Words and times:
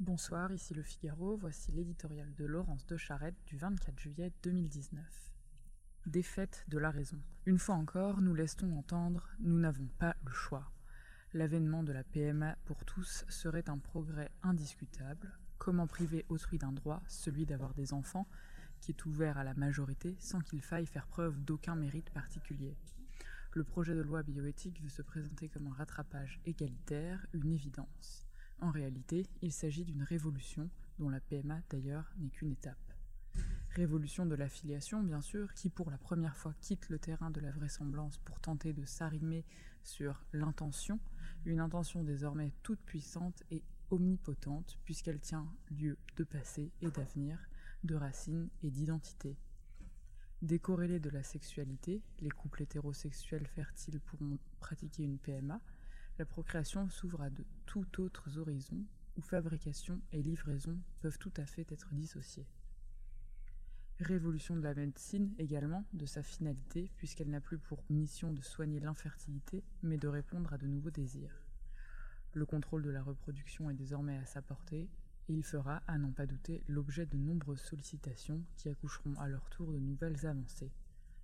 Bonsoir, 0.00 0.52
ici 0.52 0.74
Le 0.74 0.82
Figaro, 0.84 1.36
voici 1.36 1.72
l'éditorial 1.72 2.32
de 2.36 2.44
Laurence 2.44 2.86
de 2.86 2.96
Charette 2.96 3.34
du 3.46 3.56
24 3.56 3.98
juillet 3.98 4.32
2019. 4.44 5.04
Défaite 6.06 6.64
de 6.68 6.78
la 6.78 6.92
raison. 6.92 7.18
Une 7.46 7.58
fois 7.58 7.74
encore, 7.74 8.20
nous 8.20 8.32
laissons 8.32 8.70
entendre, 8.76 9.28
nous 9.40 9.58
n'avons 9.58 9.88
pas 9.98 10.14
le 10.24 10.30
choix. 10.30 10.70
L'avènement 11.32 11.82
de 11.82 11.90
la 11.90 12.04
PMA 12.04 12.54
pour 12.64 12.84
tous 12.84 13.24
serait 13.28 13.68
un 13.68 13.78
progrès 13.78 14.30
indiscutable. 14.44 15.36
Comment 15.58 15.88
priver 15.88 16.24
autrui 16.28 16.58
d'un 16.58 16.70
droit, 16.70 17.02
celui 17.08 17.44
d'avoir 17.44 17.74
des 17.74 17.92
enfants, 17.92 18.28
qui 18.80 18.92
est 18.92 19.04
ouvert 19.04 19.36
à 19.36 19.42
la 19.42 19.54
majorité 19.54 20.14
sans 20.20 20.38
qu'il 20.38 20.62
faille 20.62 20.86
faire 20.86 21.08
preuve 21.08 21.40
d'aucun 21.42 21.74
mérite 21.74 22.10
particulier? 22.10 22.76
Le 23.50 23.64
projet 23.64 23.96
de 23.96 24.02
loi 24.02 24.22
bioéthique 24.22 24.80
veut 24.80 24.90
se 24.90 25.02
présenter 25.02 25.48
comme 25.48 25.66
un 25.66 25.74
rattrapage 25.74 26.40
égalitaire, 26.46 27.26
une 27.32 27.50
évidence. 27.50 28.27
En 28.60 28.70
réalité, 28.70 29.26
il 29.42 29.52
s'agit 29.52 29.84
d'une 29.84 30.02
révolution, 30.02 30.68
dont 30.98 31.08
la 31.08 31.20
PMA 31.20 31.60
d'ailleurs 31.70 32.12
n'est 32.18 32.30
qu'une 32.30 32.50
étape. 32.50 32.76
Révolution 33.70 34.26
de 34.26 34.34
l'affiliation, 34.34 35.02
bien 35.02 35.20
sûr, 35.20 35.54
qui 35.54 35.70
pour 35.70 35.90
la 35.90 35.98
première 35.98 36.36
fois 36.36 36.54
quitte 36.60 36.88
le 36.88 36.98
terrain 36.98 37.30
de 37.30 37.40
la 37.40 37.52
vraisemblance 37.52 38.18
pour 38.18 38.40
tenter 38.40 38.72
de 38.72 38.84
s'arrimer 38.84 39.44
sur 39.84 40.24
l'intention, 40.32 40.98
une 41.44 41.60
intention 41.60 42.02
désormais 42.02 42.52
toute 42.62 42.80
puissante 42.80 43.44
et 43.52 43.62
omnipotente, 43.90 44.78
puisqu'elle 44.84 45.20
tient 45.20 45.46
lieu 45.70 45.96
de 46.16 46.24
passé 46.24 46.72
et 46.82 46.90
d'avenir, 46.90 47.38
de 47.84 47.94
racines 47.94 48.48
et 48.62 48.70
d'identité. 48.70 49.36
Décorrélée 50.42 51.00
de 51.00 51.10
la 51.10 51.22
sexualité, 51.22 52.02
les 52.20 52.30
couples 52.30 52.62
hétérosexuels 52.62 53.46
fertiles 53.46 54.00
pourront 54.00 54.38
pratiquer 54.60 55.04
une 55.04 55.18
PMA, 55.18 55.60
la 56.18 56.24
procréation 56.24 56.88
s'ouvre 56.88 57.22
à 57.22 57.30
de 57.30 57.44
tout 57.66 58.00
autres 58.00 58.38
horizons 58.38 58.84
où 59.16 59.20
fabrication 59.20 60.00
et 60.12 60.22
livraison 60.22 60.76
peuvent 61.00 61.18
tout 61.18 61.32
à 61.36 61.46
fait 61.46 61.70
être 61.70 61.94
dissociées. 61.94 62.46
Révolution 64.00 64.56
de 64.56 64.62
la 64.62 64.74
médecine 64.74 65.34
également, 65.38 65.84
de 65.92 66.06
sa 66.06 66.22
finalité, 66.22 66.90
puisqu'elle 66.96 67.30
n'a 67.30 67.40
plus 67.40 67.58
pour 67.58 67.82
mission 67.90 68.32
de 68.32 68.42
soigner 68.42 68.78
l'infertilité, 68.78 69.64
mais 69.82 69.98
de 69.98 70.06
répondre 70.06 70.52
à 70.52 70.58
de 70.58 70.66
nouveaux 70.66 70.90
désirs. 70.90 71.42
Le 72.32 72.46
contrôle 72.46 72.82
de 72.82 72.90
la 72.90 73.02
reproduction 73.02 73.70
est 73.70 73.74
désormais 73.74 74.18
à 74.18 74.24
sa 74.24 74.40
portée, 74.40 74.88
et 75.28 75.32
il 75.32 75.44
fera, 75.44 75.82
à 75.88 75.98
n'en 75.98 76.12
pas 76.12 76.26
douter, 76.26 76.62
l'objet 76.68 77.06
de 77.06 77.16
nombreuses 77.16 77.60
sollicitations 77.60 78.42
qui 78.56 78.68
accoucheront 78.68 79.18
à 79.18 79.28
leur 79.28 79.50
tour 79.50 79.72
de 79.72 79.78
nouvelles 79.78 80.26
avancées. 80.26 80.70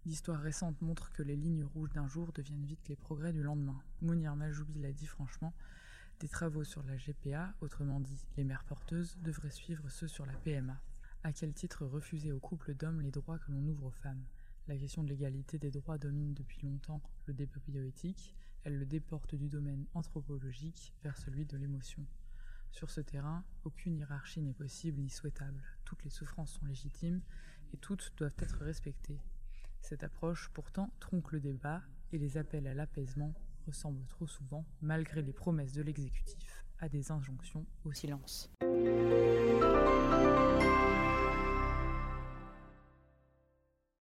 L'histoire 0.06 0.42
récente 0.42 0.83
montre 0.83 1.10
que 1.12 1.22
les 1.22 1.34
lignes 1.34 1.64
rouges 1.64 1.92
d'un 1.94 2.06
jour 2.06 2.30
deviennent 2.34 2.66
vite 2.66 2.88
les 2.88 2.97
progrès 2.97 3.33
du 3.33 3.42
lendemain. 3.42 3.80
Mounir 4.02 4.36
Majoubi 4.36 4.78
l'a 4.78 4.92
dit 4.92 5.06
franchement, 5.06 5.55
des 6.20 6.28
travaux 6.28 6.62
sur 6.62 6.83
la 6.83 6.97
GPA, 6.98 7.55
autrement 7.62 8.00
dit 8.00 8.27
les 8.36 8.44
mères 8.44 8.64
porteuses, 8.64 9.16
devraient 9.22 9.50
suivre 9.50 9.88
ceux 9.88 10.06
sur 10.06 10.27
la 10.27 10.34
PMA. 10.34 10.78
À 11.22 11.32
quel 11.32 11.55
titre 11.55 11.86
refuser 11.86 12.32
aux 12.32 12.38
couples 12.38 12.75
d'hommes 12.75 13.00
les 13.00 13.10
droits 13.10 13.38
que 13.38 13.50
l'on 13.50 13.66
ouvre 13.66 13.86
aux 13.86 13.91
femmes? 14.02 14.22
La 14.69 14.77
question 14.77 15.02
de 15.02 15.08
l'égalité 15.08 15.58
des 15.58 15.70
droits 15.70 15.97
domine 15.97 16.34
depuis 16.34 16.60
longtemps 16.66 17.00
le 17.25 17.32
débat 17.32 17.60
bioéthique, 17.66 18.34
elle 18.62 18.78
le 18.78 18.84
déporte 18.84 19.34
du 19.34 19.48
domaine 19.48 19.86
anthropologique 19.94 20.92
vers 21.02 21.16
celui 21.16 21.47
de 21.47 21.56
l'émotion. 21.56 22.05
Sur 22.72 22.91
ce 22.91 23.00
terrain, 23.00 23.42
aucune 23.64 23.97
hiérarchie 23.97 24.42
n'est 24.42 24.52
possible 24.52 25.00
ni 25.00 25.08
souhaitable. 25.08 25.62
Toutes 25.86 26.05
les 26.05 26.10
souffrances 26.10 26.52
sont 26.52 26.66
légitimes 26.66 27.22
et 27.72 27.78
toutes 27.78 28.12
doivent 28.19 28.36
être 28.38 28.58
respectées. 28.58 29.20
Cette 29.85 30.03
approche 30.03 30.49
pourtant 30.55 30.89
tronque 30.99 31.31
le 31.33 31.41
débat 31.41 31.83
et 32.11 32.17
les 32.17 32.39
appels 32.39 32.67
à 32.67 32.73
l'apaisement 32.73 33.35
ressemblent 33.67 34.07
trop 34.07 34.27
souvent, 34.27 34.65
malgré 34.81 35.21
les 35.21 35.35
promesses 35.35 35.75
de 35.75 35.83
l'exécutif, 35.83 36.65
à 36.79 36.89
des 36.89 37.13
injonctions 37.13 37.67
au 37.85 37.93
silence. 37.93 38.51